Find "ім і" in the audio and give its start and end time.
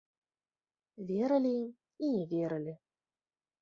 1.61-2.13